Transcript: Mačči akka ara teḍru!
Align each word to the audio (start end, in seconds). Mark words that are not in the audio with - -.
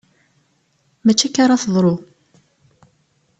Mačči 1.05 1.25
akka 1.27 1.39
ara 1.43 1.61
teḍru! 1.63 1.95